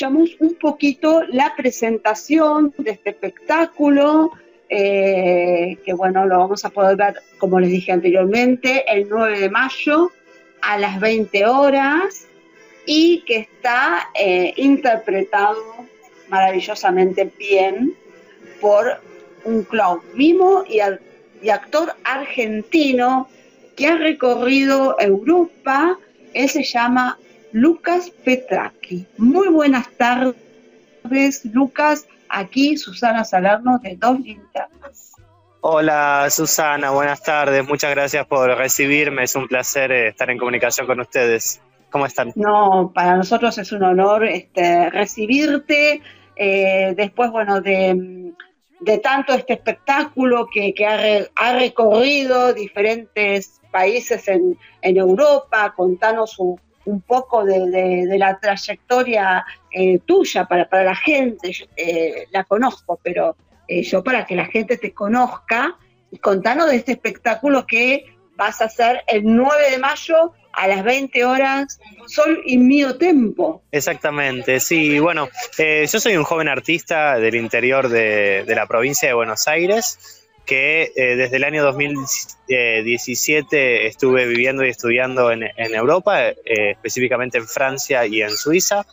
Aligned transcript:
escuchamos 0.00 0.30
un 0.38 0.54
poquito 0.54 1.24
la 1.24 1.52
presentación 1.54 2.72
de 2.78 2.92
este 2.92 3.10
espectáculo, 3.10 4.32
eh, 4.70 5.76
que 5.84 5.92
bueno, 5.92 6.24
lo 6.24 6.38
vamos 6.38 6.64
a 6.64 6.70
poder 6.70 6.96
ver, 6.96 7.16
como 7.36 7.60
les 7.60 7.68
dije 7.70 7.92
anteriormente, 7.92 8.90
el 8.90 9.10
9 9.10 9.40
de 9.40 9.50
mayo 9.50 10.10
a 10.62 10.78
las 10.78 10.98
20 11.00 11.44
horas 11.44 12.26
y 12.86 13.22
que 13.26 13.40
está 13.40 14.08
eh, 14.18 14.54
interpretado 14.56 15.62
maravillosamente 16.30 17.30
bien 17.38 17.94
por 18.58 19.02
un 19.44 19.64
clown 19.64 20.00
mimo 20.14 20.64
y, 20.66 20.78
y 21.42 21.50
actor 21.50 21.94
argentino 22.04 23.28
que 23.76 23.88
ha 23.88 23.98
recorrido 23.98 24.96
Europa. 24.98 25.98
Él 26.32 26.48
se 26.48 26.62
llama 26.62 27.18
Lucas 27.52 28.10
Petraki. 28.24 29.06
Muy 29.18 29.48
buenas 29.48 29.88
tardes, 29.96 31.44
Lucas. 31.44 32.06
Aquí 32.28 32.76
Susana 32.76 33.24
Salerno 33.24 33.78
de 33.82 33.96
Dos 33.96 34.20
Linternas. 34.20 35.12
Hola 35.62 36.28
Susana, 36.30 36.90
buenas 36.90 37.22
tardes. 37.22 37.66
Muchas 37.66 37.90
gracias 37.90 38.26
por 38.26 38.48
recibirme. 38.56 39.24
Es 39.24 39.34
un 39.36 39.46
placer 39.48 39.90
eh, 39.92 40.08
estar 40.08 40.30
en 40.30 40.38
comunicación 40.38 40.86
con 40.86 41.00
ustedes. 41.00 41.60
¿Cómo 41.90 42.06
están? 42.06 42.32
No, 42.36 42.92
para 42.94 43.16
nosotros 43.16 43.58
es 43.58 43.72
un 43.72 43.82
honor 43.82 44.24
este, 44.24 44.88
recibirte. 44.90 46.00
Eh, 46.36 46.94
después, 46.96 47.30
bueno, 47.30 47.60
de, 47.60 48.32
tanto 49.02 49.34
este 49.34 49.54
espectáculo 49.54 50.46
que, 50.46 50.72
ha, 51.34 51.52
recorrido 51.52 52.54
diferentes 52.54 53.60
países 53.70 54.28
en, 54.28 54.56
Europa, 54.82 55.74
contanos 55.76 56.38
un, 56.38 56.58
poco 57.06 57.44
de, 57.44 58.06
la 58.18 58.38
trayectoria 58.38 59.44
eh, 59.70 59.98
tuya 60.04 60.46
para, 60.46 60.68
para 60.68 60.84
la 60.84 60.96
gente. 60.96 61.52
la 62.30 62.44
conozco, 62.44 62.98
pero 63.02 63.36
eh, 63.70 63.84
yo 63.84 64.02
para 64.02 64.26
que 64.26 64.34
la 64.34 64.46
gente 64.46 64.76
te 64.76 64.92
conozca 64.92 65.76
y 66.10 66.18
contanos 66.18 66.68
de 66.68 66.76
este 66.76 66.90
espectáculo 66.90 67.68
que 67.68 68.04
vas 68.34 68.60
a 68.60 68.64
hacer 68.64 69.04
el 69.06 69.22
9 69.24 69.70
de 69.70 69.78
mayo 69.78 70.32
a 70.52 70.66
las 70.66 70.82
20 70.82 71.24
horas, 71.24 71.78
Sol 72.08 72.42
y 72.44 72.58
Mío 72.58 72.98
Tempo. 72.98 73.62
Exactamente, 73.70 74.58
sí, 74.58 74.98
bueno, 74.98 75.28
eh, 75.56 75.86
yo 75.88 76.00
soy 76.00 76.16
un 76.16 76.24
joven 76.24 76.48
artista 76.48 77.16
del 77.20 77.36
interior 77.36 77.88
de, 77.88 78.44
la 78.48 78.66
provincia 78.66 79.06
de 79.06 79.14
Buenos 79.14 79.46
Aires 79.46 80.19
que 80.46 80.92
eh, 80.96 81.16
desde 81.16 81.36
el 81.36 81.44
año 81.44 81.62
2017 81.62 83.86
estuve 83.86 84.26
viviendo 84.26 84.64
y 84.64 84.68
estudiando 84.68 85.30
en, 85.30 85.44
Europa, 85.56 86.30
específicamente 86.44 87.38
en 87.38 87.46
Francia 87.46 88.04
y 88.06 88.22
en 88.22 88.30
Suiza. 88.30 88.84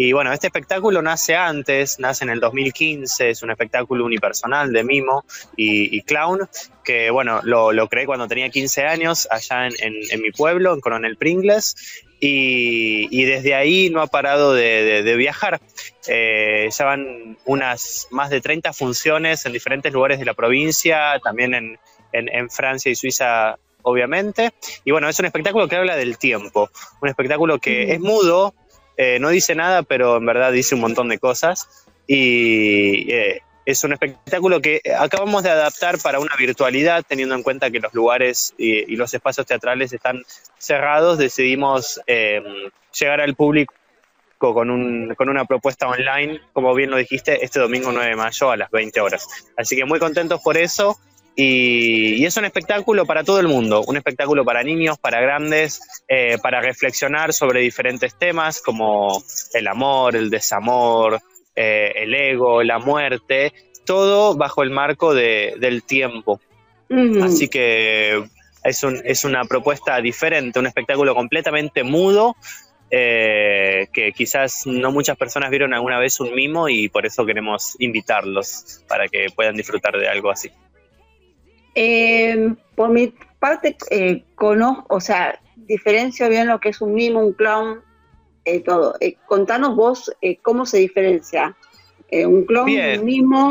Y 0.00 0.12
bueno, 0.12 0.32
este 0.32 0.46
espectáculo 0.46 1.02
nace 1.02 1.34
antes, 1.34 1.98
nace 1.98 2.22
en 2.22 2.30
el 2.30 2.38
2015, 2.38 3.30
es 3.30 3.42
un 3.42 3.50
espectáculo 3.50 4.04
unipersonal 4.04 4.72
de 4.72 4.84
mimo 4.84 5.24
y, 5.56 6.00
clown, 6.02 6.48
que 6.84 7.10
bueno, 7.10 7.40
lo, 7.42 7.72
lo, 7.72 7.88
creé 7.88 8.06
cuando 8.06 8.28
tenía 8.28 8.48
15 8.48 8.84
años 8.84 9.26
allá 9.28 9.66
en, 9.66 10.22
mi 10.22 10.30
pueblo, 10.30 10.72
en 10.72 10.80
Coronel 10.80 11.16
Pringles, 11.16 12.06
y, 12.20 13.24
desde 13.24 13.54
ahí 13.54 13.90
no 13.90 14.00
ha 14.02 14.06
parado 14.06 14.54
de, 14.54 15.14
viajar. 15.16 15.60
Eh, 16.06 16.68
ya 16.70 16.84
van 16.84 17.36
unas 17.44 18.08
más 18.10 18.30
de 18.30 18.40
30 18.40 18.72
funciones 18.72 19.44
en 19.44 19.52
diferentes 19.52 19.92
lugares 19.92 20.18
de 20.18 20.24
la 20.24 20.34
provincia, 20.34 21.20
también 21.22 21.54
en, 21.54 21.78
en 22.12 22.50
Francia 22.50 22.90
y 22.90 22.94
Suiza 22.94 23.58
obviamente. 23.82 24.52
Y 24.84 24.90
bueno, 24.90 25.08
es 25.08 25.18
un 25.18 25.26
espectáculo 25.26 25.68
que 25.68 25.76
habla 25.76 25.96
del 25.96 26.18
tiempo, 26.18 26.70
un 27.00 27.08
espectáculo 27.08 27.58
que 27.58 27.86
mm. 27.86 27.90
es 27.90 28.00
mudo, 28.00 28.54
eh, 28.96 29.18
no 29.20 29.28
dice 29.28 29.54
nada, 29.54 29.82
pero 29.82 30.16
en 30.16 30.26
verdad 30.26 30.52
dice 30.52 30.74
un 30.74 30.82
montón 30.82 31.08
de 31.08 31.18
cosas. 31.18 31.68
Y 32.06 33.12
eh, 33.12 33.42
es 33.68 33.84
un 33.84 33.92
espectáculo 33.92 34.62
que 34.62 34.80
acabamos 34.98 35.42
de 35.42 35.50
adaptar 35.50 35.98
para 35.98 36.20
una 36.20 36.34
virtualidad, 36.36 37.04
teniendo 37.06 37.34
en 37.34 37.42
cuenta 37.42 37.70
que 37.70 37.80
los 37.80 37.92
lugares 37.92 38.54
y, 38.56 38.96
los 38.96 39.12
espacios 39.12 39.46
teatrales 39.46 39.92
están 39.92 40.22
cerrados. 40.56 41.18
Decidimos 41.18 42.00
eh, 42.06 42.42
llegar 42.98 43.20
al 43.20 43.34
público 43.34 43.74
con, 44.38 44.70
un, 44.70 45.14
con 45.16 45.28
una 45.28 45.44
propuesta 45.44 45.86
online, 45.86 46.40
como 46.54 46.74
bien 46.74 46.88
lo 46.90 46.96
dijiste, 46.96 47.44
este 47.44 47.60
domingo 47.60 47.92
9 47.92 48.08
de 48.08 48.16
mayo 48.16 48.50
a 48.50 48.56
las 48.56 48.70
20 48.70 49.02
horas. 49.02 49.28
Así 49.58 49.76
que 49.76 49.84
muy 49.84 49.98
contentos 49.98 50.40
por 50.40 50.56
eso 50.56 50.98
y, 51.36 52.24
es 52.24 52.38
un 52.38 52.46
espectáculo 52.46 53.04
para 53.04 53.22
todo 53.22 53.38
el 53.38 53.48
mundo, 53.48 53.84
un 53.86 53.98
espectáculo 53.98 54.46
para 54.46 54.62
niños, 54.62 54.98
para 54.98 55.20
grandes, 55.20 55.82
eh, 56.08 56.38
para 56.42 56.62
reflexionar 56.62 57.34
sobre 57.34 57.60
diferentes 57.60 58.14
temas 58.14 58.62
como 58.62 59.22
el 59.52 59.66
amor, 59.66 60.16
el 60.16 60.30
desamor, 60.30 61.20
eh, 61.60 62.04
el 62.04 62.14
ego, 62.14 62.62
la 62.62 62.78
muerte, 62.78 63.52
todo 63.88 64.36
bajo 64.36 64.62
el 64.62 64.70
marco 64.70 65.14
del 65.14 65.82
tiempo. 65.82 66.40
Así 67.22 67.48
que 67.48 68.22
es, 68.62 68.84
un, 68.84 69.00
es 69.02 69.24
una 69.24 69.44
propuesta 69.46 69.98
diferente, 70.02 70.58
un 70.58 70.66
espectáculo 70.66 71.14
completamente 71.14 71.82
mudo, 71.84 72.36
eh, 72.90 73.88
que 73.90 74.12
quizás 74.12 74.66
no 74.66 74.92
muchas 74.92 75.16
personas 75.16 75.48
vieron 75.48 75.72
alguna 75.72 75.98
vez 75.98 76.20
un 76.20 76.34
mimo 76.34 76.68
y 76.68 76.90
por 76.90 77.06
eso 77.06 77.24
queremos 77.24 77.76
invitarlos 77.78 78.84
para 78.86 79.08
que 79.08 79.28
puedan 79.34 79.56
disfrutar 79.56 79.96
de 79.98 80.06
algo 80.06 80.30
así. 80.30 80.50
Eh, 81.74 82.54
por 82.74 82.90
mi 82.90 83.14
parte, 83.38 83.74
eh, 83.90 84.24
conozco, 84.34 84.84
o 84.94 85.00
sea, 85.00 85.40
diferencio 85.56 86.28
bien 86.28 86.46
lo 86.46 86.60
que 86.60 86.68
es 86.70 86.82
un 86.82 86.92
mimo, 86.92 87.20
un 87.20 87.32
clown, 87.32 87.80
eh, 88.44 88.60
todo. 88.60 88.96
Eh, 89.00 89.16
contanos 89.26 89.76
vos 89.76 90.12
cómo 90.42 90.66
se 90.66 90.76
diferencia 90.76 91.56
un 92.10 92.44
clown, 92.44 92.70
un 92.70 93.04
mimo. 93.04 93.50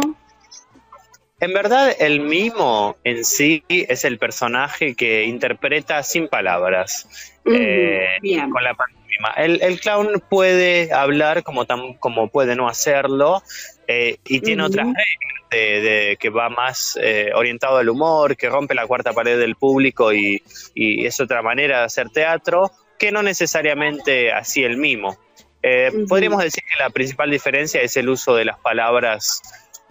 En 1.39 1.53
verdad, 1.53 1.95
el 1.99 2.19
mimo 2.19 2.97
en 3.03 3.23
sí 3.23 3.63
es 3.69 4.05
el 4.05 4.17
personaje 4.17 4.95
que 4.95 5.25
interpreta 5.25 6.01
sin 6.01 6.27
palabras. 6.27 7.33
con 7.43 8.63
la 8.63 8.73
pantomima. 8.73 9.29
El, 9.37 9.79
clown 9.79 10.23
puede 10.29 10.91
hablar 10.91 11.43
como, 11.43 11.65
como 11.99 12.29
puede 12.29 12.55
no 12.55 12.67
hacerlo 12.67 13.41
y 13.87 14.39
tiene 14.41 14.63
otras 14.63 14.87
reglas 14.87 15.37
de, 15.51 16.17
que 16.19 16.29
va 16.29 16.49
más 16.49 16.97
eh, 17.01 17.31
orientado 17.33 17.77
al 17.77 17.89
humor, 17.89 18.35
que 18.35 18.49
rompe 18.49 18.75
la 18.75 18.87
cuarta 18.87 19.13
pared 19.13 19.39
del 19.39 19.55
público 19.55 20.13
y, 20.13 20.41
es 20.75 21.19
otra 21.19 21.41
manera 21.41 21.79
de 21.79 21.85
hacer 21.85 22.09
teatro, 22.09 22.71
que 22.97 23.11
no 23.11 23.21
necesariamente 23.21 24.31
así 24.31 24.63
el 24.63 24.77
mimo. 24.77 25.17
Eh, 25.63 25.91
podríamos 26.07 26.43
decir 26.43 26.63
que 26.63 26.81
la 26.81 26.89
principal 26.89 27.29
diferencia 27.29 27.81
es 27.81 27.97
el 27.97 28.09
uso 28.09 28.35
de 28.35 28.45
las 28.45 28.59
palabras 28.59 29.41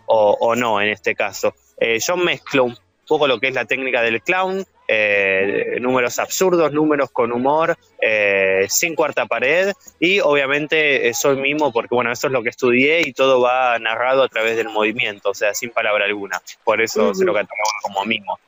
o, 0.06 0.54
no 0.54 0.80
en 0.80 0.88
este 0.88 1.14
caso. 1.14 1.54
Eh, 1.78 1.98
yo 2.06 2.16
mezclo 2.16 2.64
un 2.64 2.76
poco 3.06 3.26
lo 3.26 3.38
que 3.38 3.48
es 3.48 3.54
la 3.54 3.64
técnica 3.64 4.02
del 4.02 4.22
clown 4.22 4.64
eh, 4.88 5.78
números 5.80 6.18
absurdos, 6.20 6.72
números 6.72 7.10
con 7.10 7.32
humor, 7.32 7.76
eh, 8.00 8.66
sin 8.68 8.94
cuarta 8.94 9.26
pared 9.26 9.72
y 9.98 10.20
obviamente 10.20 11.12
soy 11.12 11.36
mimo 11.36 11.72
porque 11.72 11.94
bueno, 11.94 12.12
eso 12.12 12.28
es 12.28 12.32
lo 12.32 12.42
que 12.42 12.50
estudié 12.50 13.00
y 13.00 13.12
todo 13.12 13.40
va 13.40 13.78
narrado 13.80 14.22
a 14.22 14.28
través 14.28 14.56
del 14.56 14.68
movimiento, 14.68 15.30
o 15.30 15.34
sea, 15.34 15.54
sin 15.54 15.70
palabra 15.70 16.04
alguna. 16.04 16.40
Por 16.62 16.80
eso 16.80 17.14
se 17.14 17.24
lo 17.24 17.34
catalogamos 17.34 17.82
como 17.82 18.04
mimo. 18.04 18.38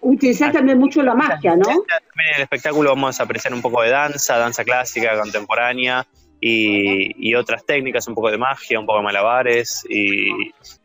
Utilizar 0.00 0.52
también 0.52 0.78
mucho 0.78 1.02
la 1.02 1.14
magia, 1.14 1.56
¿no? 1.56 1.64
También 1.64 2.28
en 2.30 2.36
el 2.36 2.42
espectáculo 2.42 2.90
vamos 2.90 3.20
a 3.20 3.24
apreciar 3.24 3.52
un 3.52 3.60
poco 3.60 3.82
de 3.82 3.90
danza, 3.90 4.38
danza 4.38 4.64
clásica, 4.64 5.18
contemporánea 5.18 6.06
y, 6.40 7.34
otras 7.34 7.64
técnicas, 7.64 8.06
un 8.08 8.14
poco 8.14 8.30
de 8.30 8.38
magia, 8.38 8.78
un 8.78 8.86
poco 8.86 8.98
de 8.98 9.04
malabares 9.04 9.84
y, 9.88 10.28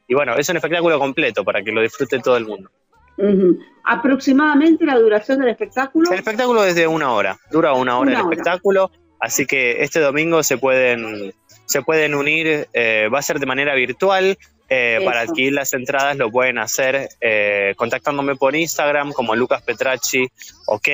y 0.07 0.13
bueno, 0.13 0.35
es 0.35 0.50
un 0.50 0.57
espectáculo 0.57 1.00
completo 1.00 1.44
para 1.44 1.62
que 1.62 1.72
lo 1.72 1.81
disfrute 1.81 2.19
todo 2.19 2.38
el 2.38 2.45
mundo. 2.45 2.69
Aproximadamente 3.84 4.85
la 4.85 4.97
duración 4.97 5.39
del 5.39 5.50
espectáculo. 5.50 6.09
El 6.12 6.19
espectáculo 6.19 6.63
es 6.63 6.75
de 6.75 6.88
una 6.88 7.13
hora, 7.13 7.38
dura 7.51 7.73
una 7.73 7.97
hora 7.97 8.12
el 8.12 8.19
espectáculo, 8.19 8.91
así 9.19 9.45
que 9.45 9.84
este 9.84 10.00
domingo 10.00 10.44
se 10.44 10.57
pueden, 10.57 11.34
se 11.66 11.81
pueden 11.81 12.16
unir, 12.16 12.68
eh, 12.74 13.09
va 13.13 13.19
a 13.19 13.21
ser 13.21 13.39
de 13.39 13.45
manera 13.45 13.75
virtual. 13.75 14.38
Eh, 14.74 15.01
para 15.04 15.21
adquirir 15.21 15.51
las 15.51 15.74
entradas 15.74 16.15
lo 16.15 16.31
pueden 16.31 16.57
hacer 16.57 17.09
eh, 17.19 17.74
contactándome 17.75 18.38
por 18.38 18.56
Instagram 18.56 19.12
como 19.12 19.36
Lucas 19.36 19.62
Petracci, 19.63 20.30
ok. 20.65 20.88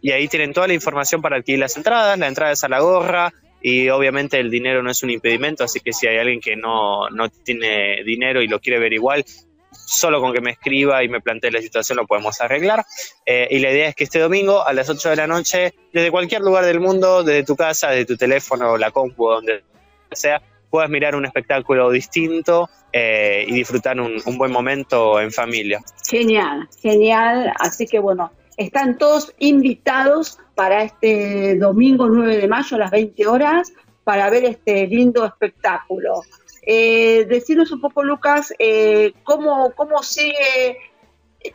Y 0.00 0.12
ahí 0.12 0.28
tienen 0.28 0.52
toda 0.52 0.68
la 0.68 0.74
información 0.74 1.20
para 1.20 1.36
adquirir 1.36 1.60
las 1.60 1.76
entradas. 1.76 2.18
La 2.18 2.28
entrada 2.28 2.52
es 2.52 2.62
a 2.64 2.68
la 2.68 2.80
gorra, 2.80 3.32
y 3.60 3.88
obviamente 3.88 4.38
el 4.38 4.50
dinero 4.50 4.82
no 4.82 4.90
es 4.90 5.02
un 5.02 5.10
impedimento, 5.10 5.64
así 5.64 5.80
que 5.80 5.92
si 5.92 6.06
hay 6.06 6.18
alguien 6.18 6.40
que 6.40 6.56
no, 6.56 7.08
no, 7.10 7.28
tiene 7.28 8.04
dinero 8.04 8.40
y 8.40 8.46
lo 8.46 8.60
quiere 8.60 8.78
ver 8.78 8.92
igual, 8.92 9.24
solo 9.72 10.20
con 10.20 10.32
que 10.32 10.40
me 10.40 10.52
escriba 10.52 11.02
y 11.02 11.08
me 11.08 11.20
plantee 11.20 11.50
la 11.50 11.60
situación 11.60 11.96
lo 11.96 12.06
podemos 12.06 12.40
arreglar. 12.40 12.84
Eh, 13.26 13.48
y 13.50 13.58
la 13.58 13.72
idea 13.72 13.88
es 13.88 13.94
que 13.94 14.04
este 14.04 14.20
domingo 14.20 14.64
a 14.64 14.72
las 14.72 14.88
8 14.88 15.10
de 15.10 15.16
la 15.16 15.26
noche, 15.26 15.74
desde 15.92 16.10
cualquier 16.10 16.42
lugar 16.42 16.64
del 16.64 16.80
mundo, 16.80 17.24
desde 17.24 17.44
tu 17.44 17.56
casa, 17.56 17.90
desde 17.90 18.06
tu 18.06 18.16
teléfono, 18.16 18.76
la 18.76 18.90
compu, 18.90 19.28
donde 19.28 19.64
sea, 20.12 20.40
puedas 20.70 20.90
mirar 20.90 21.16
un 21.16 21.24
espectáculo 21.24 21.90
distinto 21.90 22.68
eh, 22.92 23.44
y 23.46 23.52
disfrutar 23.52 24.00
un, 24.00 24.22
buen 24.36 24.52
momento 24.52 25.20
en 25.20 25.32
familia. 25.32 25.80
Genial, 26.08 26.68
genial. 26.80 27.52
Así 27.58 27.86
que 27.86 27.98
bueno, 27.98 28.30
están 28.58 28.98
todos 28.98 29.32
invitados 29.38 30.38
para 30.56 30.82
este 30.82 31.56
domingo 31.56 32.08
9 32.08 32.36
de 32.38 32.48
mayo 32.48 32.76
a 32.76 32.80
las 32.80 32.90
20 32.90 33.26
horas 33.28 33.72
para 34.02 34.28
ver 34.28 34.44
este 34.44 34.86
lindo 34.88 35.24
espectáculo. 35.24 36.22
Eh, 36.62 37.24
decinos 37.28 37.70
un 37.70 37.80
poco, 37.80 38.02
Lucas, 38.02 38.52
eh, 38.58 39.12
¿cómo, 39.22 39.72
¿cómo 39.76 40.02
sigue 40.02 40.76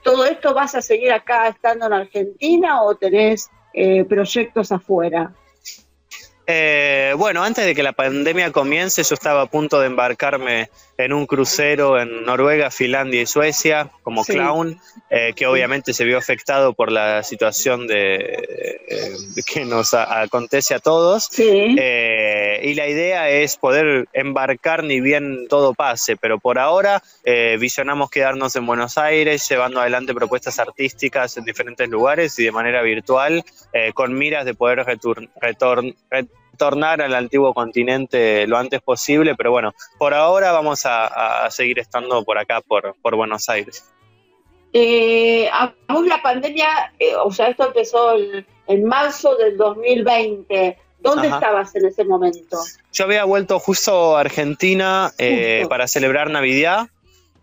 todo 0.02 0.26
esto? 0.26 0.54
¿Vas 0.54 0.76
a 0.76 0.82
seguir 0.82 1.12
acá 1.12 1.50
estando 1.50 1.88
en 1.88 1.94
Argentina 1.94 2.82
o 2.82 2.96
tenés 2.96 3.50
eh, 3.74 4.06
proyectos 4.06 4.72
afuera? 4.72 5.36
Eh, 6.46 7.14
bueno, 7.18 7.44
antes 7.44 7.66
de 7.66 7.74
que 7.74 7.84
la 7.84 7.94
pandemia 7.94 8.52
comience, 8.52 9.02
yo 9.04 9.14
estaba 9.14 9.44
a 9.44 9.46
punto 9.46 9.80
de 9.80 9.88
embarcarme 9.88 10.70
en 10.98 11.14
un 11.14 11.26
crucero 11.26 12.00
en 12.00 12.26
Noruega, 12.26 12.70
Finlandia 12.70 13.22
y 13.22 13.26
Suecia 13.26 13.90
como 14.04 14.26
clown, 14.26 14.80
eh, 15.10 15.34
que 15.36 15.48
obviamente 15.48 15.94
se 15.94 16.04
vio 16.04 16.18
afectado 16.18 16.74
por 16.74 16.92
la 16.92 17.24
situación 17.24 17.88
de, 17.88 18.16
eh, 18.88 19.16
que 19.46 19.64
nos 19.64 19.94
acontece 19.94 20.74
a 20.74 20.80
todos. 20.80 21.30
Y 22.64 22.74
la 22.76 22.88
idea 22.88 23.30
es 23.30 23.58
poder 23.58 24.08
embarcar 24.14 24.84
ni 24.84 25.02
bien 25.02 25.48
todo 25.48 25.74
pase, 25.74 26.16
pero 26.18 26.40
por 26.40 26.58
ahora 26.58 27.04
visionamos 27.60 28.10
quedarnos 28.10 28.56
en 28.56 28.66
Buenos 28.66 28.98
Aires, 28.98 29.48
llevando 29.48 29.82
adelante 29.82 30.14
propuestas 30.14 30.60
artísticas 30.60 31.38
en 31.38 31.44
diferentes 31.44 31.90
lugares 31.90 32.40
y 32.40 32.46
de 32.46 32.52
manera 32.52 32.82
virtual, 32.82 33.44
con 33.94 34.18
miras 34.18 34.46
de 34.46 34.54
poder 34.54 34.86
retornar 35.40 35.94
tornar 36.58 37.02
al 37.02 37.14
antiguo 37.14 37.54
continente 37.54 38.48
lo 38.48 38.58
antes 38.58 38.82
posible, 38.82 39.36
pero 39.36 39.52
bueno, 39.52 39.74
por 39.98 40.14
ahora 40.14 40.52
vamos 40.52 40.84
a, 40.86 41.50
seguir 41.50 41.80
estando 41.80 42.24
por 42.24 42.38
acá, 42.38 42.62
por, 42.62 42.96
por 43.02 43.16
Buenos 43.16 43.50
Aires. 43.50 43.90
Eh, 44.72 45.50
aún 45.88 46.10
la 46.10 46.22
pandemia, 46.22 46.94
eh, 46.98 47.16
o 47.16 47.32
sea, 47.32 47.50
esto 47.50 47.68
empezó 47.68 48.16
en 48.68 48.86
marzo 48.86 49.36
del 49.36 49.58
2020. 49.58 50.78
¿Dónde 51.04 51.28
estabas 51.28 51.76
en 51.76 51.86
ese 51.86 52.04
momento? 52.06 52.60
Yo 52.92 53.06
había 53.06 53.26
vuelto 53.26 53.60
justo 53.60 54.18
a 54.18 54.22
Argentina 54.22 55.12
eh, 55.18 55.66
para 55.70 55.88
celebrar 55.88 56.30
Navidad 56.30 56.88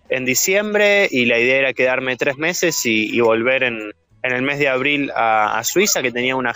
en 0.08 0.24
diciembre 0.24 1.08
y 1.10 1.26
la 1.26 1.38
idea 1.38 1.58
era 1.58 1.72
quedarme 1.72 2.16
tres 2.16 2.36
meses 2.36 2.84
y, 2.84 3.20
volver 3.20 3.62
en, 3.62 3.92
en, 4.22 4.32
el 4.32 4.42
mes 4.42 4.58
de 4.58 4.68
abril 4.68 5.12
a, 5.14 5.58
a 5.58 5.64
Suiza, 5.64 6.02
que 6.02 6.10
tenía 6.10 6.34
una 6.34 6.54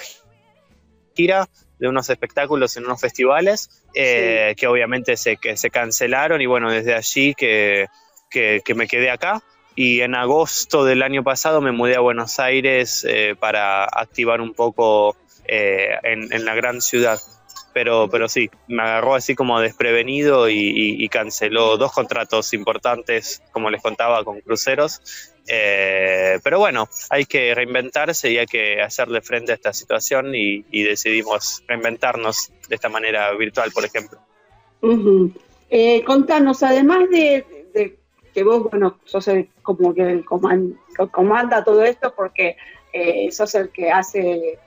gira 1.14 1.48
de 1.78 1.88
unos 1.88 2.08
espectáculos 2.08 2.76
en 2.76 2.84
unos 2.84 3.00
festivales 3.00 3.84
eh, 3.94 4.54
que 4.56 4.66
obviamente 4.66 5.16
se, 5.16 5.36
que 5.36 5.56
se 5.56 5.70
cancelaron 5.70 6.40
y 6.40 6.46
bueno, 6.46 6.70
desde 6.70 6.94
allí 6.94 7.34
que, 7.34 7.86
me 8.74 8.88
quedé 8.88 9.10
acá. 9.10 9.42
Y 9.76 10.00
en 10.00 10.14
agosto 10.14 10.84
del 10.84 11.02
año 11.02 11.24
pasado 11.24 11.60
me 11.60 11.72
mudé 11.72 11.96
a 11.96 12.00
Buenos 12.00 12.38
Aires 12.38 13.04
eh, 13.08 13.34
para 13.38 13.84
activar 13.84 14.40
un 14.40 14.54
poco 14.54 15.16
eh, 15.46 15.96
en, 16.02 16.44
la 16.44 16.54
gran 16.54 16.80
ciudad. 16.80 17.20
Pero, 17.72 18.08
pero 18.08 18.28
sí, 18.28 18.50
me 18.68 18.82
agarró 18.82 19.16
así 19.16 19.34
como 19.34 19.58
desprevenido 19.58 20.48
y 20.48 21.08
canceló 21.08 21.76
dos 21.76 21.92
contratos 21.92 22.54
importantes, 22.54 23.42
como 23.52 23.68
les 23.68 23.82
contaba, 23.82 24.22
con 24.22 24.40
cruceros 24.40 25.34
eh, 25.46 26.38
pero 26.42 26.58
bueno, 26.58 26.88
hay 27.10 27.26
que 27.26 27.54
reinventarse 27.54 28.30
y 28.30 28.38
hay 28.38 28.46
que 28.46 28.80
hacerle 28.80 29.20
frente 29.20 29.52
a 29.52 29.56
esta 29.56 29.72
situación 29.72 30.34
y, 30.34 30.62
decidimos 30.84 31.62
reinventarnos 31.66 32.50
de 32.68 32.74
esta 32.74 32.88
manera 32.88 33.32
virtual, 33.34 33.70
por 33.72 33.84
ejemplo. 33.84 34.18
Eh, 35.70 36.02
contanos, 36.04 36.62
además 36.62 37.10
de, 37.10 37.44
que 38.32 38.42
vos, 38.42 38.64
bueno, 38.70 38.98
sos 39.04 39.28
el, 39.28 39.48
como 39.62 39.94
que 39.94 40.02
el 40.02 40.24
comanda 40.24 41.62
todo 41.62 41.84
esto 41.84 42.14
porque 42.14 42.56
eh, 42.92 43.30
sos 43.30 43.54
el 43.54 43.70
que 43.70 43.90
hace 43.90 44.58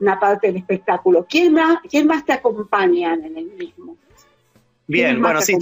una 0.00 0.18
parte 0.18 0.48
del 0.48 0.56
espectáculo. 0.56 1.26
¿Quién 1.28 1.54
más, 1.54 1.78
quién 1.88 2.06
más 2.06 2.24
te 2.24 2.32
acompaña 2.32 3.14
en 3.14 3.36
el 3.36 3.46
mismo? 3.52 3.96
Bien, 4.86 5.22
bueno, 5.22 5.40
sí, 5.40 5.56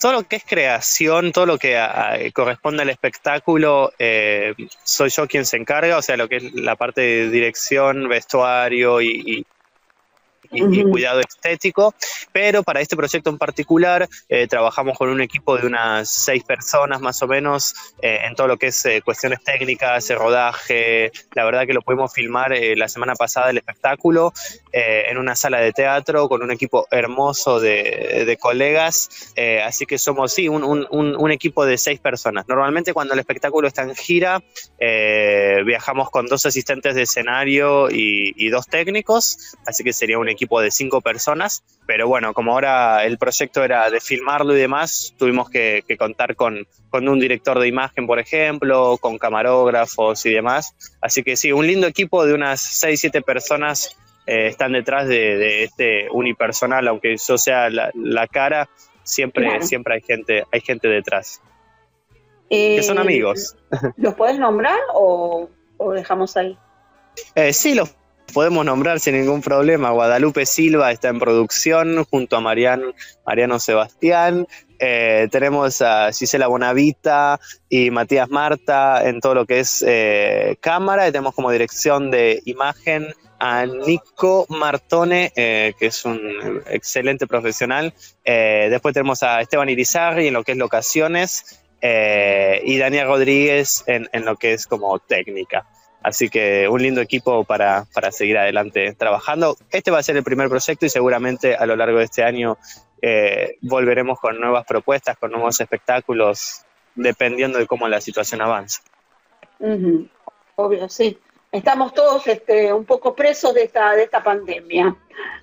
todo 0.00 0.12
lo 0.12 0.22
que 0.22 0.36
es 0.36 0.44
creación, 0.44 1.32
todo 1.32 1.44
lo 1.44 1.58
que 1.58 1.76
corresponde 2.32 2.82
al 2.82 2.90
espectáculo, 2.90 3.92
eh, 3.98 4.54
soy 4.84 5.10
yo 5.10 5.26
quien 5.26 5.44
se 5.44 5.56
encarga, 5.56 5.98
o 5.98 6.02
sea, 6.02 6.16
lo 6.16 6.28
que 6.28 6.36
es 6.36 6.54
la 6.54 6.76
parte 6.76 7.00
de 7.00 7.30
dirección, 7.30 8.08
vestuario 8.08 9.00
y, 9.00 9.08
y, 9.08 9.46
cuidado 10.48 11.20
estético, 11.20 11.94
pero 12.32 12.62
para 12.62 12.80
este 12.80 12.96
proyecto 12.96 13.30
en 13.30 13.38
particular 13.38 14.08
eh, 14.28 14.46
trabajamos 14.46 14.96
con 14.96 15.08
un 15.08 15.20
equipo 15.20 15.56
de 15.56 15.66
unas 15.66 16.10
seis 16.10 16.42
personas 16.44 17.00
más 17.00 17.22
o 17.22 17.26
menos 17.26 17.74
eh, 18.02 18.20
en 18.24 18.34
todo 18.34 18.46
lo 18.46 18.56
que 18.56 18.68
es 18.68 18.84
eh, 18.86 19.02
cuestiones 19.04 19.42
técnicas, 19.42 20.08
rodaje, 20.10 21.12
la 21.34 21.44
verdad 21.44 21.66
que 21.66 21.74
lo 21.74 21.82
pudimos 21.82 22.12
filmar 22.12 22.52
la 22.76 22.88
semana 22.88 23.14
pasada 23.14 23.50
el 23.50 23.58
espectáculo 23.58 24.32
en 24.72 25.18
una 25.18 25.34
sala 25.34 25.60
de 25.60 25.72
teatro 25.72 26.28
con 26.28 26.42
un 26.42 26.50
equipo 26.50 26.86
hermoso 26.90 27.60
de, 27.60 28.24
de 28.26 28.36
colegas, 28.36 29.32
así 29.64 29.86
que 29.86 29.98
somos 29.98 30.32
sí, 30.32 30.48
un, 30.48 30.62
un, 30.62 30.86
un, 30.90 31.30
equipo 31.30 31.64
de 31.64 31.76
seis 31.78 32.00
personas. 32.00 32.46
Normalmente 32.48 32.92
cuando 32.92 33.14
el 33.14 33.20
espectáculo 33.20 33.68
está 33.68 33.82
en 33.82 33.94
gira, 33.94 34.42
viajamos 34.78 36.10
con 36.10 36.26
dos 36.26 36.46
asistentes 36.46 36.94
de 36.94 37.02
escenario 37.02 37.90
y, 37.90 38.32
y 38.36 38.48
dos 38.50 38.66
técnicos, 38.66 39.56
así 39.66 39.84
que 39.84 39.92
sería 39.92 40.18
un 40.18 40.28
equipo 40.28 40.37
equipo 40.38 40.60
de 40.60 40.70
cinco 40.70 41.00
personas, 41.00 41.64
pero 41.86 42.06
bueno, 42.06 42.32
como 42.32 42.52
ahora 42.52 43.04
el 43.04 43.18
proyecto 43.18 43.64
era 43.64 43.90
de 43.90 44.00
filmarlo 44.00 44.56
y 44.56 44.60
demás, 44.60 45.14
tuvimos 45.18 45.50
que, 45.50 45.82
contar 45.98 46.36
con, 46.36 46.66
con, 46.90 47.08
un 47.08 47.18
director 47.18 47.58
de 47.58 47.66
imagen, 47.66 48.06
por 48.06 48.18
ejemplo, 48.18 48.96
con 48.98 49.18
camarógrafos 49.18 50.24
y 50.26 50.32
demás. 50.32 50.74
Así 51.00 51.22
que 51.22 51.36
sí, 51.36 51.50
un 51.52 51.66
lindo 51.66 51.86
equipo 51.86 52.24
de 52.24 52.34
unas 52.34 52.60
seis, 52.60 53.00
siete 53.00 53.20
personas 53.20 53.96
eh, 54.26 54.46
están 54.46 54.72
detrás 54.72 55.08
de, 55.08 55.64
este 55.64 56.08
unipersonal, 56.10 56.86
aunque 56.86 57.16
yo 57.16 57.36
sea 57.36 57.68
la, 57.70 58.26
cara, 58.28 58.68
siempre, 59.02 59.62
siempre 59.62 59.94
hay 59.94 60.02
gente, 60.02 60.44
hay 60.52 60.60
gente 60.60 60.86
detrás. 60.86 61.42
que 62.48 62.82
son 62.82 62.98
eh, 62.98 63.00
amigos. 63.00 63.56
¿Los 63.96 64.14
puedes 64.14 64.38
nombrar 64.38 64.78
o, 64.94 65.48
o 65.78 65.92
dejamos 65.92 66.36
ahí? 66.36 66.56
Eh, 67.34 67.52
sí, 67.52 67.74
los 67.74 67.94
podemos 68.32 68.64
nombrar 68.64 69.00
sin 69.00 69.14
ningún 69.14 69.40
problema. 69.40 69.90
Guadalupe 69.90 70.46
Silva 70.46 70.90
está 70.92 71.08
en 71.08 71.18
producción 71.18 72.04
junto 72.04 72.36
a 72.36 72.40
Mariano 72.40 73.58
Sebastián. 73.58 74.46
Eh, 74.78 75.28
tenemos 75.30 75.82
a 75.82 76.12
Gisela 76.12 76.46
Bonavita 76.46 77.40
y 77.68 77.90
Matías 77.90 78.30
Marta 78.30 79.08
en 79.08 79.20
todo 79.20 79.34
lo 79.34 79.46
que 79.46 79.60
es 79.60 79.84
eh, 79.86 80.56
cámara. 80.60 81.08
Y 81.08 81.12
tenemos 81.12 81.34
como 81.34 81.50
dirección 81.50 82.10
de 82.10 82.40
imagen 82.44 83.08
a 83.40 83.66
Nico 83.66 84.46
Martone, 84.48 85.32
eh, 85.36 85.74
que 85.78 85.86
es 85.86 86.04
un 86.04 86.62
excelente 86.66 87.26
profesional. 87.26 87.94
después 88.24 88.94
tenemos 88.94 89.22
a 89.22 89.40
Esteban 89.40 89.68
Irizarri 89.68 90.28
en 90.28 90.34
lo 90.34 90.44
que 90.44 90.52
es 90.52 90.58
locaciones. 90.58 91.60
y 91.80 92.78
Daniel 92.78 93.06
Rodríguez 93.06 93.84
en, 93.86 94.08
en 94.12 94.24
lo 94.24 94.36
que 94.36 94.52
es 94.52 94.66
como 94.66 94.98
técnica. 94.98 95.66
Así 96.08 96.30
que 96.30 96.66
un 96.68 96.80
lindo 96.80 97.02
equipo 97.02 97.44
para, 97.44 97.84
seguir 98.12 98.38
adelante 98.38 98.94
trabajando. 98.94 99.58
Este 99.70 99.90
va 99.90 99.98
a 99.98 100.02
ser 100.02 100.16
el 100.16 100.24
primer 100.24 100.48
proyecto 100.48 100.86
y 100.86 100.88
seguramente 100.88 101.54
a 101.54 101.66
lo 101.66 101.76
largo 101.76 101.98
de 101.98 102.04
este 102.04 102.24
año 102.24 102.56
eh, 103.02 103.58
volveremos 103.60 104.18
con 104.18 104.40
nuevas 104.40 104.64
propuestas, 104.64 105.18
con 105.18 105.32
nuevos 105.32 105.60
espectáculos, 105.60 106.62
dependiendo 106.94 107.58
de 107.58 107.66
cómo 107.66 107.88
la 107.88 108.00
situación 108.00 108.40
avanza. 108.40 108.80
Obvio, 110.56 110.88
sí. 110.88 111.18
Estamos 111.52 111.92
todos 111.92 112.26
este, 112.26 112.72
un 112.72 112.86
poco 112.86 113.14
presos 113.14 113.52
de 113.52 113.64
esta, 113.64 113.92
de 113.92 114.04
esta 114.04 114.22
pandemia. 114.22 114.96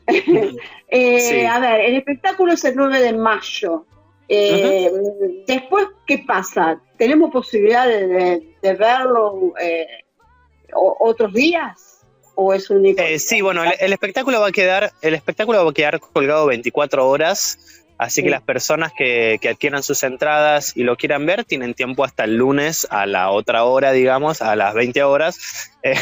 Eh, 0.87 1.45
a 1.47 1.59
ver, 1.59 1.81
el 1.81 1.95
espectáculo 1.97 2.53
es 2.53 2.63
el 2.63 2.75
9 2.75 3.01
de 3.01 3.11
mayo. 3.11 3.85
Eh, 4.29 4.89
después, 5.45 5.87
¿qué 6.05 6.19
pasa? 6.19 6.79
¿Tenemos 6.95 7.31
posibilidad 7.31 7.85
de, 7.87 8.55
verlo 8.61 9.53
otros 10.75 11.33
días? 11.33 12.01
¿O 12.35 12.53
es 12.53 12.69
único? 12.69 13.01
Eh, 13.01 13.17
sí, 13.17 13.41
bueno, 13.41 13.63
el, 13.63 13.93
espectáculo 13.93 14.41
va 14.41 14.47
a 14.47 14.51
quedar, 14.51 14.91
el 15.01 15.13
espectáculo 15.13 15.63
va 15.63 15.71
a 15.71 15.73
quedar 15.73 15.99
colgado 15.99 16.47
24 16.47 17.07
horas 17.07 17.84
Así 17.97 18.23
que 18.23 18.29
las 18.29 18.41
personas 18.41 18.91
que, 18.93 19.39
adquieran 19.49 19.81
sus 19.81 20.03
entradas 20.03 20.75
y 20.75 20.83
lo 20.83 20.97
quieran 20.97 21.25
ver 21.25 21.45
tienen 21.45 21.73
tiempo 21.73 22.03
hasta 22.03 22.25
el 22.25 22.35
lunes 22.35 22.85
a 22.89 23.05
la 23.05 23.29
otra 23.29 23.63
hora, 23.63 23.93
digamos, 23.93 24.41
a 24.41 24.55
las 24.55 24.73
20 24.73 25.01
horas, 25.03 25.71
eh, 25.83 25.95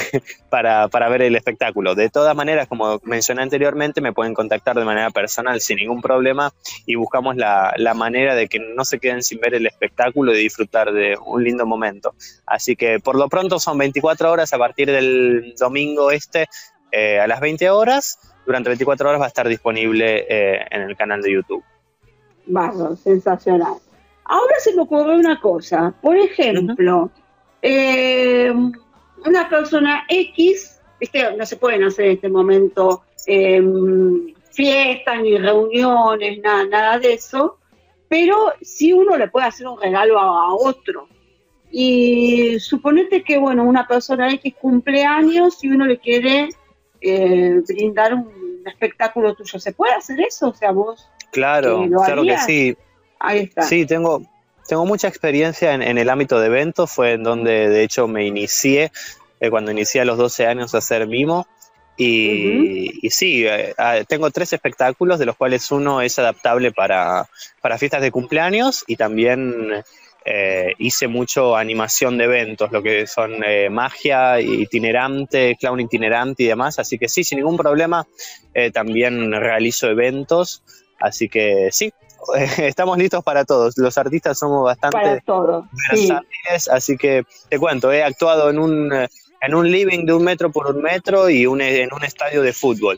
para, 0.50 0.88
ver 0.88 1.22
el 1.22 1.36
espectáculo. 1.36 1.94
De 1.94 2.10
todas 2.10 2.36
maneras, 2.36 2.68
como 2.68 3.00
mencioné 3.04 3.44
anteriormente, 3.44 4.02
me 4.02 4.12
pueden 4.12 4.34
contactar 4.34 4.76
de 4.76 4.86
manera 4.86 5.12
personal 5.12 5.62
sin 5.62 5.78
ningún 5.78 6.02
problema 6.02 6.52
y 6.86 6.96
buscamos 6.96 7.36
la, 7.36 7.74
manera 7.96 8.34
de 8.34 8.48
que 8.48 8.60
no 8.60 8.86
se 8.86 8.98
queden 8.98 9.22
sin 9.22 9.40
ver 9.40 9.54
el 9.54 9.68
espectáculo 9.68 10.34
y 10.34 10.40
disfrutar 10.40 10.92
de 10.92 11.16
un 11.24 11.44
lindo 11.44 11.68
momento. 11.68 12.16
Así 12.48 12.76
que 12.76 13.00
por 13.00 13.16
lo 13.16 13.30
pronto 13.30 13.60
son 13.60 13.78
24 13.78 14.32
horas 14.32 14.52
a 14.52 14.58
partir 14.58 14.90
del 14.90 15.54
domingo 15.60 16.10
este 16.10 16.48
eh, 16.92 17.20
a 17.20 17.28
las 17.28 17.40
20 17.40 17.70
horas. 17.70 18.18
Durante 18.48 18.70
24 18.70 19.10
horas 19.10 19.22
va 19.22 19.26
a 19.26 19.28
estar 19.28 19.48
disponible 19.48 20.26
eh, 20.28 20.66
en 20.72 20.82
el 20.82 20.98
canal 20.98 21.22
de 21.22 21.34
YouTube. 21.34 21.64
Barro, 22.46 22.96
sensacional. 22.96 23.76
Ahora 24.26 24.56
se 24.60 24.74
me 24.76 24.84
ocurre 24.84 25.16
una 25.16 25.40
cosa. 25.40 25.94
Por 26.02 26.18
ejemplo, 26.18 27.12
eh, 27.62 28.54
una 29.26 29.50
persona 29.50 30.06
X, 30.08 30.80
¿viste? 31.00 31.36
no 31.36 31.46
se 31.46 31.58
pueden 31.58 31.84
hacer 31.84 32.06
en 32.06 32.12
este 32.14 32.30
momento 32.30 33.04
em, 33.26 34.34
fiestas 34.52 35.22
ni 35.22 35.38
reuniones, 35.38 36.40
nada, 36.40 36.66
nada 36.66 37.00
de 37.00 37.14
eso, 37.14 37.58
pero 38.08 38.54
sí 38.62 38.94
uno 38.94 39.18
le 39.18 39.28
puede 39.28 39.48
hacer 39.48 39.68
un 39.68 39.82
regalo 39.82 40.20
a, 40.20 40.54
otro. 40.54 41.08
Y 41.72 42.60
suponete 42.60 43.24
que, 43.24 43.38
bueno, 43.38 43.64
una 43.64 43.88
persona 43.88 44.32
X 44.34 44.54
cumpleaños 44.62 45.64
y 45.64 45.70
uno 45.70 45.86
le 45.88 45.98
quiere 45.98 46.50
eh, 47.02 47.62
brindar 47.68 48.14
un 48.14 48.62
espectáculo 48.66 49.34
tuyo. 49.34 49.58
¿Se 49.58 49.74
puede 49.74 49.94
hacer 49.94 50.22
eso? 50.22 50.50
O 50.50 50.54
sea, 50.54 50.72
vos. 50.72 51.10
Claro, 51.34 51.86
claro 52.06 52.24
que 52.24 52.38
sí. 52.38 52.78
Ahí 53.20 53.40
está. 53.40 53.63
Sí, 53.63 53.86
tengo, 53.86 54.22
tengo 54.68 54.86
mucha 54.86 55.08
experiencia 55.08 55.74
en, 55.74 55.98
el 55.98 56.10
ámbito 56.10 56.40
de 56.40 56.48
eventos, 56.48 56.92
fue 56.92 57.13
en 57.13 57.24
donde 57.24 57.70
de 57.70 57.84
hecho 57.84 58.08
me 58.08 58.25
inicié, 58.25 58.92
eh, 59.40 59.50
cuando 59.50 59.72
inicié 59.72 60.02
a 60.02 60.06
los 60.06 60.18
12 60.18 60.46
años 60.46 60.74
a 60.74 60.78
hacer 60.78 61.08
mimo. 61.08 61.48
Y, 61.96 63.08
sí, 63.10 63.46
eh, 63.46 63.74
ah, 63.78 64.00
tengo 64.08 64.32
tres 64.32 64.52
espectáculos, 64.54 65.20
de 65.20 65.25
los 65.25 65.36
cuales 65.36 65.70
uno 65.72 66.02
es 66.02 66.18
adaptable 66.18 66.72
para, 66.72 67.28
para 67.62 67.78
fiestas 67.78 68.02
de 68.02 68.12
cumpleaños 68.12 68.84
y 68.88 68.96
también 68.96 69.84
eh, 70.25 70.74
hice 70.80 71.08
mucho 71.08 71.56
animación 71.56 72.18
de 72.18 72.24
eventos, 72.24 72.72
lo 72.72 72.82
que 72.82 73.06
son 73.06 73.34
magia 73.70 74.42
itinerante, 74.42 75.56
clown 75.60 75.82
itinerante 75.82 76.44
y 76.44 76.48
demás. 76.48 76.80
Así 76.80 76.98
que 76.98 77.08
sí, 77.08 77.24
sin 77.24 77.38
ningún 77.38 77.58
problema, 77.58 78.08
también 78.74 79.32
realizo 79.32 79.88
eventos. 79.88 80.63
Así 81.03 81.27
que 81.27 81.67
sí, 81.69 81.93
estamos 82.60 82.98
listos 82.98 83.22
para 83.25 83.43
todos. 83.43 83.77
Los 83.77 83.98
artistas 83.98 84.39
somos 84.39 84.63
bastante 84.63 85.22
versátiles, 85.27 86.69
así 86.72 86.95
que 86.95 87.25
te 87.50 87.60
cuento, 87.60 87.91
he 87.91 88.01
actuado 88.01 88.50
en 88.50 88.57
un, 88.57 88.89
en 88.93 89.53
un 89.53 89.69
living 89.69 90.05
de 90.05 90.13
un 90.13 90.24
metro 90.24 90.50
por 90.50 90.74
un 90.74 90.81
metro 90.81 91.29
y 91.29 91.45
un, 91.45 91.60
en 91.60 91.93
un 91.93 92.05
estadio 92.05 92.41
de 92.41 92.53
fútbol. 92.53 92.98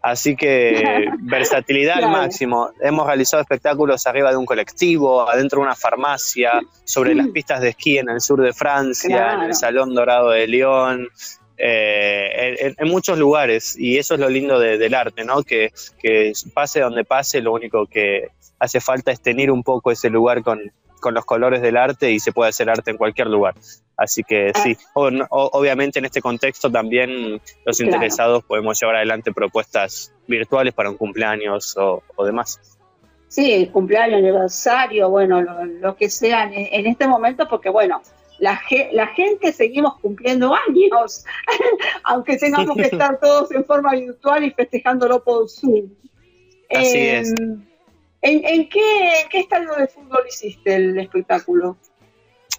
Así 0.00 0.36
que 0.36 1.06
versatilidad 1.20 2.02
al 2.02 2.10
máximo. 2.10 2.70
Hemos 2.80 3.06
realizado 3.06 3.42
espectáculos 3.42 4.06
arriba 4.06 4.30
de 4.30 4.38
un 4.38 4.46
colectivo, 4.46 5.28
adentro 5.28 5.60
de 5.60 5.66
una 5.66 5.76
farmacia, 5.76 6.62
sobre 6.84 7.14
las 7.14 7.28
pistas 7.28 7.60
de 7.60 7.68
esquí 7.70 7.98
en 7.98 8.08
el 8.08 8.22
sur 8.22 8.40
de 8.40 8.54
Francia, 8.54 9.34
en 9.34 9.42
el 9.42 9.54
Salón 9.54 9.94
Dorado 9.94 10.30
de 10.30 10.46
León, 10.46 11.08
eh, 11.56 12.74
en, 12.76 12.88
muchos 12.88 13.18
lugares. 13.18 13.76
Y 13.78 13.98
eso 13.98 14.14
es 14.14 14.20
lo 14.20 14.28
lindo 14.28 14.58
del 14.58 14.94
arte, 14.94 15.24
¿no? 15.24 15.42
Que, 15.42 15.72
que, 16.00 16.32
pase 16.52 16.80
donde 16.80 17.04
pase, 17.04 17.40
lo 17.40 17.52
único 17.52 17.86
que, 17.86 18.30
hace 18.58 18.80
falta 18.80 19.12
es 19.12 19.20
tener 19.20 19.50
un 19.50 19.62
poco 19.62 19.90
ese 19.90 20.10
lugar 20.10 20.42
con, 20.42 20.60
los 21.12 21.26
colores 21.26 21.60
del 21.60 21.76
arte 21.76 22.10
y 22.12 22.18
se 22.18 22.32
puede 22.32 22.48
hacer 22.48 22.70
arte 22.70 22.90
en 22.90 22.96
cualquier 22.96 23.26
lugar. 23.26 23.54
Así 23.94 24.22
que 24.24 24.52
sí, 24.54 24.74
obviamente 24.94 25.98
en 25.98 26.06
este 26.06 26.22
contexto 26.22 26.72
también 26.72 27.42
los 27.66 27.80
interesados 27.80 28.42
podemos 28.42 28.80
llevar 28.80 28.96
adelante 28.96 29.30
propuestas 29.30 30.14
virtuales 30.26 30.72
para 30.72 30.88
un 30.88 30.96
cumpleaños 30.96 31.76
o, 31.76 32.02
demás. 32.24 32.58
Sí, 33.28 33.68
cumpleaños, 33.70 34.20
aniversario, 34.20 35.10
bueno, 35.10 35.42
lo, 35.42 35.94
que 35.94 36.08
sea 36.08 36.44
en, 36.44 36.86
este 36.86 37.06
momento, 37.06 37.46
porque 37.50 37.68
bueno, 37.68 38.00
la, 38.38 38.60
la 38.92 39.06
gente 39.08 39.52
seguimos 39.52 39.98
cumpliendo 40.00 40.54
años, 40.68 41.24
aunque 42.04 42.36
tengamos 42.36 42.76
que 42.76 42.82
estar 42.82 43.18
todos 43.20 43.50
en 43.52 43.64
forma 43.64 43.92
virtual 43.92 44.44
y 44.44 44.50
festejándolo 44.50 45.22
por 45.22 45.48
Zoom. 45.48 45.90
Así 46.70 46.98
es. 46.98 47.34
Em, 47.38 47.62
¿En, 48.26 48.68
qué, 48.70 49.26
estadio 49.34 49.74
de 49.74 49.86
fútbol 49.86 50.22
hiciste 50.26 50.74
el 50.74 50.98
espectáculo? 50.98 51.76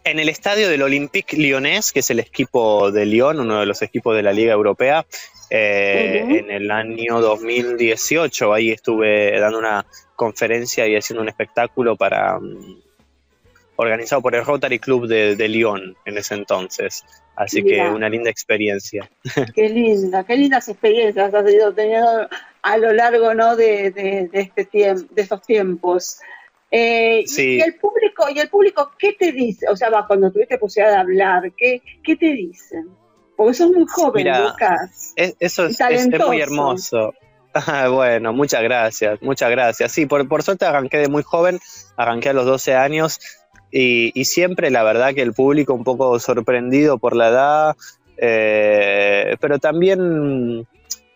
En 0.03 0.19
el 0.19 0.29
estadio 0.29 0.69
del 0.69 0.83
Olympique 0.83 1.35
Lyonnais, 1.35 1.91
que 1.91 2.01
es 2.01 2.09
el 2.11 2.19
equipo 2.19 2.91
de 2.91 3.07
Lyon, 3.07 3.39
uno 3.39 3.59
de 3.59 3.65
los 3.65 3.81
equipos 3.81 4.15
de 4.15 4.21
la 4.21 4.31
Liga 4.31 4.53
Europea, 4.53 5.07
eh, 5.49 6.23
en 6.29 6.51
el 6.51 6.69
año 6.69 7.19
2018. 7.19 8.53
Ahí 8.53 8.69
estuve 8.69 9.39
dando 9.39 9.57
una 9.57 9.87
conferencia 10.15 10.87
y 10.87 10.95
haciendo 10.95 11.23
un 11.23 11.29
espectáculo 11.29 11.95
para 11.95 12.39
mm, 12.39 12.84
organizado 13.75 14.21
por 14.21 14.35
el 14.35 14.45
Rotary 14.45 14.79
Club 14.79 15.07
de, 15.07 15.35
de 15.35 15.47
Lyon 15.47 15.95
en 16.05 16.17
ese 16.17 16.35
entonces. 16.35 17.03
Así 17.35 17.63
que 17.63 17.81
una 17.81 18.07
linda 18.09 18.29
experiencia. 18.29 19.09
Qué 19.53 19.69
linda, 19.69 20.23
qué 20.23 20.37
lindas 20.37 20.69
experiencias 20.69 21.33
has 21.33 21.51
ido 21.51 21.73
teniendo 21.73 22.29
a 22.61 22.77
lo 22.77 22.93
largo 22.93 23.33
¿no? 23.33 23.55
de, 23.55 24.29
este 24.31 24.65
tiempo, 24.65 25.13
de 25.13 25.21
estos 25.21 25.41
tiempos. 25.41 26.19
Eh, 26.71 27.23
y 27.37 27.61
el 27.61 27.75
público, 27.75 28.25
y 28.33 28.39
el 28.39 28.49
público, 28.49 28.91
¿qué 28.97 29.13
te 29.13 29.31
dice? 29.31 29.67
O 29.69 29.75
sea, 29.75 29.89
va, 29.89 30.07
cuando 30.07 30.31
tuviste 30.31 30.57
posibilidad 30.57 30.95
de 30.95 30.99
hablar, 31.01 31.51
¿qué, 31.57 31.81
qué 32.03 32.15
te 32.15 32.27
dicen? 32.27 32.89
Porque 33.35 33.53
sos 33.53 33.71
muy 33.71 33.85
joven, 33.87 34.27
Lucas. 34.27 35.13
eso 35.15 35.65
es, 35.65 35.77
muy 36.25 36.41
hermoso. 36.41 37.13
bueno, 37.91 38.33
muchas 38.33 38.63
gracias, 38.63 39.21
muchas 39.21 39.51
gracias. 39.51 39.91
Sí, 39.91 40.05
por, 40.05 40.27
por 40.27 40.41
suerte 40.43 40.65
arranqué 40.65 40.97
de 40.97 41.09
muy 41.09 41.23
joven, 41.23 41.59
arranqué 41.97 42.29
a 42.29 42.33
los 42.33 42.45
12 42.45 42.75
años 42.75 43.19
y, 43.71 44.25
siempre 44.25 44.71
la 44.71 44.83
verdad 44.83 45.13
que 45.13 45.21
el 45.21 45.33
público 45.33 45.73
un 45.73 45.83
poco 45.83 46.19
sorprendido 46.19 46.97
por 46.97 47.15
la 47.15 47.29
edad, 47.29 47.75
eh, 48.17 49.35
pero 49.39 49.59
también 49.59 50.65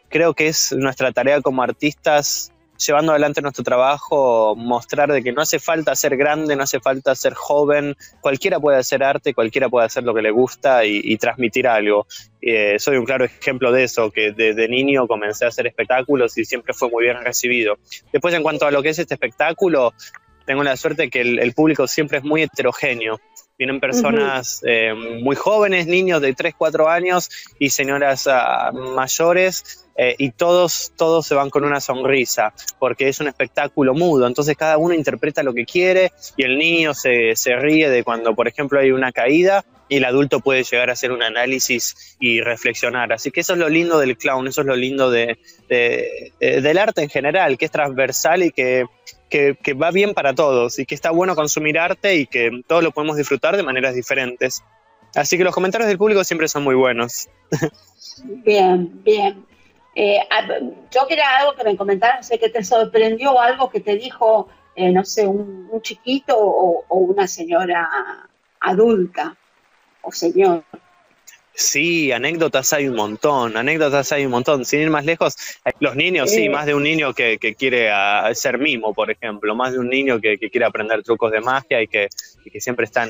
creo 0.09 0.33
que 0.33 0.47
es 0.47 0.73
nuestra 0.73 1.11
tarea 1.11 1.41
como 1.41 1.63
artistas, 1.63 2.51
llevando 2.85 3.11
adelante 3.11 3.41
nuestro 3.41 3.63
trabajo, 3.63 4.55
mostrar 4.55 5.11
de 5.11 5.21
que 5.21 5.31
no 5.31 5.41
hace 5.41 5.59
falta 5.59 5.95
ser 5.95 6.15
grande, 6.17 6.55
no 6.55 6.63
hace 6.63 6.79
falta 6.79 7.13
ser 7.13 7.33
joven, 7.33 7.95
cualquiera 8.21 8.59
puede 8.59 8.77
hacer 8.77 9.03
arte, 9.03 9.33
cualquiera 9.33 9.69
puede 9.69 9.85
hacer 9.85 10.03
lo 10.03 10.13
que 10.13 10.21
le 10.21 10.31
gusta 10.31 10.85
y, 10.85 11.17
transmitir 11.17 11.67
algo. 11.67 12.07
Eh, 12.41 12.79
soy 12.79 12.97
un 12.97 13.05
claro 13.05 13.25
ejemplo 13.25 13.71
de 13.71 13.83
eso, 13.83 14.11
que 14.11 14.31
desde 14.31 14.67
niño 14.69 15.07
comencé 15.07 15.45
a 15.45 15.49
hacer 15.49 15.67
espectáculos 15.67 16.37
y 16.37 16.45
siempre 16.45 16.73
fue 16.73 16.89
muy 16.89 17.03
bien 17.03 17.17
recibido. 17.21 17.77
Después, 18.13 18.33
en 18.33 18.43
cuanto 18.43 18.65
a 18.65 18.71
lo 18.71 18.81
que 18.81 18.89
es 18.89 18.99
este 18.99 19.15
espectáculo, 19.15 19.93
tengo 20.49 20.63
la 20.63 20.75
suerte 20.75 21.11
que 21.11 21.21
el 21.21 21.53
público 21.53 21.87
siempre 21.87 22.17
es 22.17 22.23
muy 22.23 22.41
heterogéneo. 22.41 23.21
Vienen 23.55 23.79
personas 23.79 24.63
eh, 24.65 24.95
muy 24.95 25.35
jóvenes, 25.35 25.85
niños 25.85 26.23
de 26.23 26.33
3, 26.33 26.55
4 26.57 26.89
años 26.89 27.29
y 27.59 27.69
señoras 27.69 28.25
ah, 28.25 28.71
mayores 28.73 29.85
eh, 29.95 30.15
y 30.17 30.31
todos, 30.31 30.91
todos 30.97 31.27
se 31.27 31.35
van 31.35 31.51
con 31.51 31.65
una 31.65 31.79
sonrisa 31.79 32.51
porque 32.79 33.09
es 33.09 33.19
un 33.19 33.27
espectáculo 33.27 33.93
mudo. 33.93 34.25
Entonces 34.25 34.57
cada 34.57 34.79
uno 34.79 34.95
interpreta 34.95 35.43
lo 35.43 35.53
que 35.53 35.65
quiere 35.65 36.13
y 36.35 36.45
el 36.45 36.57
niño 36.57 36.95
se, 36.95 37.35
se 37.35 37.55
ríe 37.55 37.87
de 37.87 38.03
cuando, 38.03 38.33
por 38.33 38.47
ejemplo, 38.47 38.79
hay 38.79 38.89
una 38.89 39.11
caída 39.11 39.63
el 39.97 40.05
adulto 40.05 40.39
puede 40.39 40.63
llegar 40.63 40.89
a 40.89 40.93
hacer 40.93 41.11
un 41.11 41.23
análisis 41.23 42.15
y 42.19 42.41
reflexionar. 42.41 43.11
Así 43.13 43.31
que 43.31 43.41
eso 43.41 43.53
es 43.53 43.59
lo 43.59 43.69
lindo 43.69 43.99
del 43.99 44.17
clown, 44.17 44.47
eso 44.47 44.61
es 44.61 44.67
lo 44.67 44.75
lindo 44.75 45.09
de, 45.09 45.37
del 45.69 46.77
arte 46.77 47.01
en 47.01 47.09
general, 47.09 47.57
que 47.57 47.65
es 47.65 47.71
transversal 47.71 48.43
y 48.43 48.51
que, 48.51 48.85
que, 49.29 49.73
va 49.73 49.91
bien 49.91 50.13
para 50.13 50.33
todos 50.33 50.79
y 50.79 50.85
que 50.85 50.95
está 50.95 51.11
bueno 51.11 51.35
consumir 51.35 51.79
arte 51.79 52.15
y 52.15 52.25
que 52.25 52.61
todos 52.67 52.83
lo 52.83 52.91
podemos 52.91 53.17
disfrutar 53.17 53.57
de 53.57 53.63
maneras 53.63 53.95
diferentes. 53.95 54.63
Así 55.15 55.37
que 55.37 55.43
los 55.43 55.53
comentarios 55.53 55.87
del 55.87 55.97
público 55.97 56.23
siempre 56.23 56.47
son 56.47 56.63
muy 56.63 56.75
buenos. 56.75 57.29
Bien, 58.23 59.01
bien. 59.03 59.45
Eh, 59.95 60.19
yo 60.91 61.07
quería 61.07 61.37
algo 61.37 61.55
que 61.55 61.63
me 61.63 61.77
comentaran, 61.77 62.23
sé 62.23 62.37
que 62.37 62.49
te 62.49 62.63
sorprendió 62.63 63.39
algo 63.39 63.69
que 63.69 63.79
te 63.79 63.95
dijo, 63.95 64.49
eh, 64.75 64.91
no 64.91 65.05
sé, 65.05 65.25
un, 65.25 65.69
chiquito 65.81 66.37
o, 66.37 66.85
una 66.89 67.27
señora 67.27 67.87
adulta 68.59 69.35
o 70.09 70.11
señor. 70.11 70.63
Sí, 71.53 72.11
anécdotas 72.13 72.71
hay 72.71 72.87
un 72.87 72.95
montón, 72.95 73.57
anécdotas 73.57 74.11
hay 74.13 74.25
un 74.25 74.31
montón. 74.31 74.63
Sin 74.63 74.79
ir 74.79 74.89
más 74.89 75.03
lejos, 75.03 75.35
los 75.81 75.93
niños, 75.95 76.31
sí, 76.31 76.47
más 76.47 76.65
de 76.65 76.73
un 76.73 76.83
niño 76.83 77.13
que, 77.13 77.37
quiere 77.57 77.91
ah, 77.91 78.31
ser 78.33 78.57
mimo, 78.57 78.93
por 78.93 79.11
ejemplo, 79.11 79.53
más 79.55 79.73
de 79.73 79.79
un 79.79 79.89
niño 79.89 80.21
que, 80.21 80.37
quiere 80.37 80.65
aprender 80.65 81.03
trucos 81.03 81.33
de 81.33 81.41
magia 81.41 81.81
y 81.81 81.87
que, 81.87 82.07
siempre 82.59 82.85
están 82.85 83.09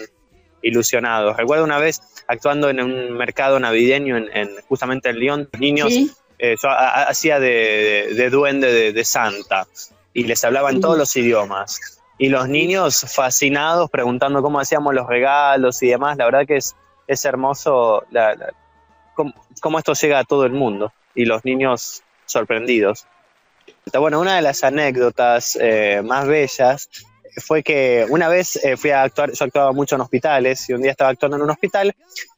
ilusionados. 0.64 1.38
Recuerdo 1.38 1.64
una 1.64 1.78
vez 1.78 2.02
actuando 2.28 2.70
en 2.70 2.82
un 2.82 3.12
mercado 3.14 3.60
navideño 3.60 4.18
en, 4.18 4.50
justamente 4.68 5.10
en 5.10 5.20
Lyon, 5.20 5.50
los 5.52 5.62
niños 5.62 5.94
eh, 6.40 6.56
hacía 6.64 7.40
de, 7.40 8.30
duende 8.32 8.92
de, 8.92 9.06
Santa 9.06 9.68
y 10.12 10.24
les 10.24 10.44
hablaba 10.44 10.72
en 10.72 10.82
todos 10.82 10.98
los 10.98 11.16
idiomas 11.16 12.02
y 12.18 12.30
los 12.30 12.50
niños 12.50 13.06
fascinados 13.14 13.92
preguntando 13.92 14.42
cómo 14.42 14.60
hacíamos 14.60 14.96
los 14.96 15.08
regalos 15.08 15.84
y 15.84 15.88
demás. 15.90 16.18
La 16.18 16.26
verdad 16.26 16.48
que 16.48 16.58
es, 16.58 16.76
es 17.10 17.26
hermoso 17.26 18.04
cómo, 19.62 19.80
esto 19.80 19.94
llega 19.94 20.20
a 20.20 20.24
todo 20.24 20.46
el 20.46 20.52
mundo 20.52 20.94
y 21.16 21.26
los 21.26 21.44
niños 21.44 22.04
sorprendidos. 22.26 23.08
Bueno, 23.92 24.20
una 24.20 24.36
de 24.36 24.44
las 24.44 24.64
anécdotas 24.64 25.58
eh, 25.60 26.04
más 26.06 26.28
bellas 26.28 26.88
fue 27.38 27.64
que 27.64 28.06
una 28.10 28.30
vez 28.30 28.64
eh, 28.64 28.78
fui 28.78 28.92
a 28.92 29.02
actuar, 29.02 29.32
yo 29.32 29.46
actuaba 29.46 29.72
mucho 29.72 29.96
en 29.96 30.02
hospitales 30.02 30.70
y 30.70 30.74
un 30.74 30.84
día 30.84 30.92
estaba 30.92 31.10
actuando 31.10 31.38
en 31.38 31.44
un 31.44 31.50
hospital, 31.50 31.96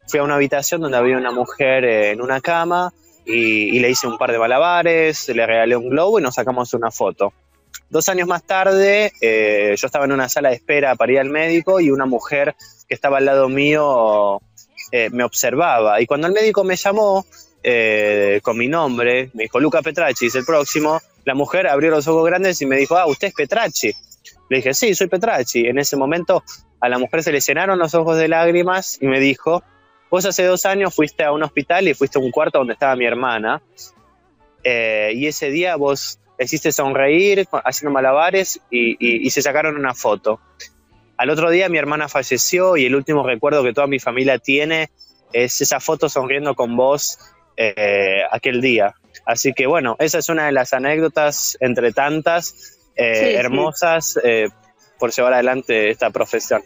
fui 0.08 0.22
a 0.22 0.24
una 0.24 0.36
habitación 0.36 0.80
donde 0.80 0.98
había 0.98 1.18
una 1.18 1.32
mujer 1.32 1.84
eh, 1.84 2.12
en 2.12 2.22
una 2.22 2.40
cama 2.40 2.94
y, 3.26 3.76
y, 3.76 3.80
le 3.80 3.90
hice 3.90 4.08
un 4.08 4.18
par 4.18 4.32
de 4.32 4.40
malabares, 4.40 5.28
le 5.28 5.46
regalé 5.46 5.76
un 5.76 5.90
globo 5.90 6.18
y 6.18 6.22
nos 6.22 6.36
sacamos 6.36 6.74
una 6.74 6.92
foto. 6.92 7.34
Dos 7.90 8.08
años 8.08 8.28
más 8.28 8.44
tarde, 8.44 9.12
yo 9.22 9.86
estaba 9.86 10.06
en 10.06 10.14
una 10.14 10.30
sala 10.30 10.50
de 10.50 10.56
espera 10.56 10.96
para 10.96 11.12
ir 11.12 11.20
al 11.20 11.30
médico 11.30 11.82
y 11.82 11.92
una 11.92 12.06
mujer 12.06 12.56
que 12.88 12.96
estaba 12.96 13.18
al 13.18 13.26
lado 13.26 13.50
mío 13.50 14.42
eh, 14.92 15.10
me 15.12 15.24
observaba. 15.24 16.02
Y 16.02 16.06
cuando 16.06 16.28
el 16.28 16.34
médico 16.34 16.64
me 16.64 16.76
llamó 16.76 17.26
eh, 17.64 18.40
con 18.44 18.58
mi 18.58 18.68
nombre, 18.68 19.30
me 19.34 19.44
dijo 19.44 19.60
Luca 19.60 19.82
Petracci, 19.82 20.28
es 20.28 20.36
el 20.36 20.46
próximo, 20.46 21.02
la 21.26 21.36
mujer 21.36 21.68
abrió 21.68 21.92
los 21.92 22.08
ojos 22.08 22.26
grandes 22.26 22.62
y 22.62 22.66
me 22.66 22.78
dijo, 22.78 22.98
ah, 22.98 23.06
usted 23.06 23.30
es 23.30 23.34
Petracci. 23.34 23.94
Le 24.50 24.58
dije, 24.58 24.74
sí, 24.74 24.94
soy 24.96 25.08
Petracci. 25.08 25.68
En 25.68 25.80
ese 25.80 25.96
momento 25.96 26.44
a 26.80 26.90
la 26.90 26.98
mujer 26.98 27.24
se 27.24 27.32
le 27.32 27.40
llenaron 27.40 27.80
los 27.80 27.94
ojos 27.94 28.18
de 28.18 28.28
lágrimas 28.28 28.98
y 29.02 29.08
me 29.08 29.20
dijo, 29.20 29.64
vos 30.10 30.26
hace 30.26 30.44
dos 30.44 30.66
años 30.66 30.94
fuiste 30.94 31.24
a 31.24 31.32
un 31.32 31.44
hospital 31.44 31.88
y 31.88 31.94
fuiste 31.94 32.20
a 32.20 32.22
un 32.22 32.32
cuarto 32.32 32.58
donde 32.58 32.74
estaba 32.74 32.96
mi 32.96 33.06
hermana. 33.06 33.62
Eh, 34.64 35.12
y 35.16 35.28
ese 35.28 35.50
día 35.50 35.76
vos 35.76 36.20
hiciste 36.40 36.72
sonreír 36.72 37.48
haciendo 37.64 37.94
malabares 37.94 38.60
y, 38.70 39.30
se 39.30 39.42
sacaron 39.42 39.78
una 39.78 39.94
foto. 39.94 40.40
Al 41.22 41.30
otro 41.30 41.52
día 41.52 41.70
mi 41.70 41.78
hermana 41.78 42.10
falleció 42.10 42.78
y 42.78 42.86
el 42.88 42.96
último 42.96 43.22
recuerdo 43.22 43.64
que 43.64 43.74
toda 43.74 43.86
mi 43.86 44.00
familia 44.00 44.40
tiene 44.40 44.90
es 45.32 45.62
esa 45.62 45.80
foto 45.80 46.10
sonriendo 46.10 46.56
con 46.56 46.76
vos 46.76 47.20
eh, 47.56 48.22
aquel 48.32 48.60
día. 48.60 48.96
Así 49.24 49.54
que 49.54 49.68
bueno, 49.68 49.96
esa 50.00 50.18
es 50.18 50.30
una 50.30 50.48
de 50.48 50.52
las 50.52 50.74
anécdotas 50.74 51.60
entre 51.60 51.92
tantas 51.94 52.80
eh, 52.96 53.36
hermosas 53.36 54.18
eh, 54.24 54.50
por 54.98 55.12
llevar 55.12 55.34
adelante 55.36 55.92
esta 55.92 56.10
profesión. 56.10 56.64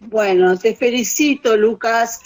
Bueno, 0.00 0.58
te 0.58 0.74
felicito, 0.74 1.56
Lucas, 1.56 2.20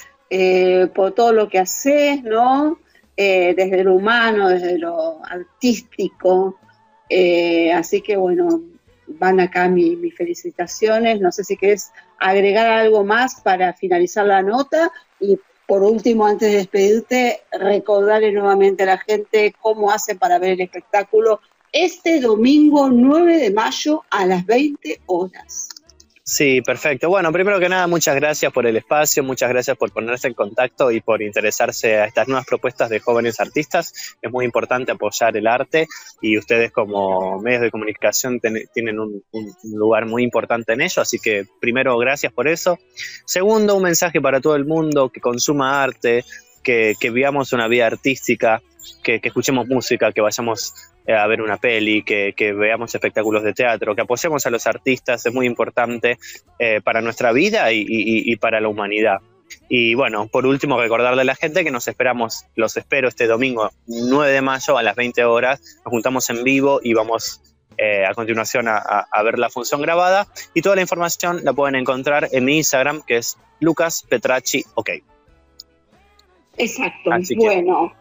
por 0.93 1.13
todo 1.13 1.33
lo 1.33 1.49
que 1.49 1.61
haces, 1.61 2.25
¿no? 2.25 2.81
desde 3.17 3.85
lo 3.85 3.95
humano, 3.95 4.49
desde 4.49 4.77
lo 4.77 5.21
artístico. 5.25 6.59
así 7.73 8.01
que 8.03 8.17
bueno, 8.17 8.61
van 9.09 9.41
acá 9.41 9.69
mis 9.69 10.15
felicitaciones. 10.15 11.21
No 11.21 11.33
sé 11.33 11.45
si 11.45 11.57
querés 11.57 11.91
agregar 12.19 12.67
algo 12.67 13.05
más 13.05 13.41
para 13.41 13.73
finalizar 13.73 14.27
la 14.27 14.43
nota 14.43 14.91
y 15.21 15.39
por 15.67 15.83
último, 15.83 16.27
antes 16.27 16.51
de 16.51 16.57
despedirte, 16.57 17.43
recordarle 17.53 18.33
nuevamente 18.33 18.85
a 18.85 18.87
la 18.87 18.97
gente 18.97 19.55
cómo 19.61 19.91
hace 19.91 20.15
para 20.15 20.39
ver 20.39 20.53
el 20.53 20.63
espectáculo 20.63 21.41
este 21.73 22.21
domingo 22.21 22.89
9 22.89 23.37
de 23.37 23.51
mayo 23.51 24.03
a 24.09 24.25
las 24.25 24.47
20 24.47 25.03
horas. 25.05 25.69
Sí, 26.31 26.61
perfecto. 26.61 27.09
Bueno, 27.09 27.33
primero 27.33 27.59
que 27.59 27.71
nada, 27.71 27.87
muchas 27.87 28.15
gracias 28.15 28.53
por 28.53 28.67
el 28.67 28.77
espacio, 28.77 29.25
muchas 29.25 29.49
gracias 29.49 29.79
por 29.79 29.91
ponerse 29.91 30.29
en 30.29 30.35
contacto 30.35 30.91
y 30.93 31.01
por 31.01 31.23
interesarse 31.23 31.97
a 31.97 32.05
estas 32.05 32.29
nuevas 32.29 32.45
propuestas 32.45 32.91
de 32.91 33.01
jóvenes 33.01 33.41
artistas. 33.41 34.17
Es 34.21 34.31
muy 34.31 34.45
importante 34.45 34.93
apoyar 34.93 35.35
el 35.39 35.47
arte 35.47 35.87
y 36.21 36.37
ustedes 36.37 36.71
como 36.71 37.41
medios 37.41 37.63
de 37.63 37.71
comunicación 37.71 38.41
tienen 38.75 39.01
un, 39.01 39.23
lugar 39.73 40.05
muy 40.05 40.23
importante 40.23 40.75
en 40.75 40.83
ello, 40.83 41.01
así 41.01 41.19
que 41.19 41.47
primero, 41.63 41.97
gracias 41.97 42.31
por 42.31 42.47
eso. 42.47 42.79
Segundo, 43.25 43.77
un 43.77 43.85
mensaje 43.85 44.21
para 44.21 44.43
todo 44.43 44.55
el 44.55 44.67
mundo 44.67 45.09
que 45.09 45.23
consuma 45.23 45.83
arte, 45.83 46.27
que, 46.63 46.95
que 47.01 47.09
vivamos 47.09 47.55
una 47.55 47.69
vida 47.69 47.87
artística, 47.87 48.61
que, 49.03 49.19
que 49.19 49.29
escuchemos 49.29 49.67
música, 49.67 50.13
que 50.13 50.21
vayamos 50.21 50.75
a 51.15 51.27
ver 51.27 51.41
una 51.41 51.57
peli, 51.57 52.03
que, 52.03 52.35
veamos 52.53 52.95
espectáculos 52.95 53.43
de 53.43 53.55
teatro, 53.55 53.95
que 53.95 54.03
apoyemos 54.03 54.45
a 54.47 54.51
los 54.51 54.67
artistas, 54.67 55.25
es 55.25 55.33
muy 55.33 55.47
importante 55.47 56.19
eh, 56.59 56.81
para 56.83 57.01
nuestra 57.01 57.33
vida 57.33 57.73
y, 57.73 58.37
para 58.37 58.61
la 58.61 58.69
humanidad. 58.69 59.19
Y 59.69 59.95
bueno, 59.95 60.29
por 60.29 60.45
último, 60.47 60.79
recordarle 60.79 61.23
a 61.23 61.25
la 61.25 61.35
gente 61.35 61.65
que 61.65 61.71
nos 61.71 61.89
esperamos, 61.89 62.45
los 62.55 62.77
espero 62.77 63.09
este 63.09 63.27
domingo 63.27 63.71
9 63.87 64.31
de 64.31 64.43
mayo 64.43 64.77
a 64.77 64.83
las 64.83 64.95
20 64.95 65.25
horas, 65.25 65.79
nos 65.85 65.91
juntamos 65.91 66.29
en 66.29 66.45
vivo 66.45 66.81
y 66.83 66.93
vamos 66.93 67.41
eh, 67.79 68.05
a 68.05 68.13
continuación 68.13 68.67
a, 68.69 69.23
ver 69.23 69.39
la 69.39 69.49
función 69.51 69.81
grabada. 69.81 70.27
Y 70.53 70.63
toda 70.63 70.77
la 70.77 70.83
información 70.83 71.41
la 71.45 71.53
pueden 71.53 71.77
encontrar 71.77 72.29
en 72.33 72.45
mi 72.45 72.59
Instagram, 72.59 73.03
que 73.07 73.19
es 73.19 73.39
Lucas 73.61 74.05
Petracci 74.09 74.65
OK. 74.75 74.91
Exacto. 76.59 77.11
bueno, 77.37 77.93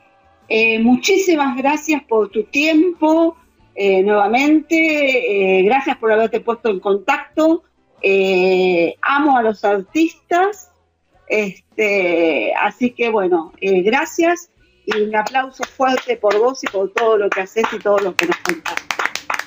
eh, 0.50 0.80
muchísimas 0.80 1.58
gracias 1.58 2.04
por 2.04 2.30
tu 2.30 2.44
tiempo 2.44 3.38
eh, 3.75 4.01
nuevamente. 4.04 5.60
Eh, 5.60 5.63
gracias 5.63 5.98
por 5.98 6.12
haberte 6.12 6.39
puesto 6.39 6.70
en 6.70 6.79
contacto. 6.79 7.64
amo 9.01 9.38
a 9.38 9.42
los 9.42 9.64
artistas. 9.66 10.72
Este, 11.27 12.53
así 12.55 12.92
que 12.92 13.10
bueno, 13.10 13.51
gracias 13.62 14.50
y 14.86 15.01
un 15.01 15.14
aplauso 15.14 15.64
fuerte 15.66 16.16
por 16.16 16.40
vos 16.40 16.64
y 16.64 16.68
por 16.68 16.94
todo 16.94 17.18
lo 17.18 17.29
que 17.29 17.42
haces 17.42 17.66
y 17.74 17.79
todo 17.79 17.98
lo 18.00 18.16
que 18.16 18.27
nos 18.27 18.38
contás. 18.38 18.75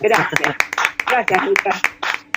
Gracias. 0.01 0.57
Gracias, 1.07 1.45
Lucas. 1.45 1.83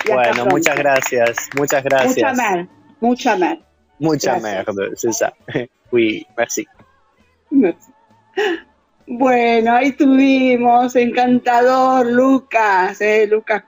bueno, 0.08 0.46
muchas 0.46 0.76
gracias. 0.76 1.48
Muchas 1.56 1.84
gracias. 1.84 2.16
Mucha 2.16 2.34
mer. 2.34 2.68
Mucha 3.00 3.36
mer. 3.36 3.60
Mucha 4.00 4.38
mer, 4.40 4.66
c'est 4.96 5.12
ça. 5.12 5.32
Oui, 5.92 6.26
merci. 6.36 6.66
Merci. 7.50 7.93
Bueno, 9.06 9.74
ahí 9.74 9.92
tuvimos, 9.92 10.96
encantador, 10.96 12.06
Lucas, 12.06 13.00
eh, 13.02 13.26
Lucas 13.26 13.64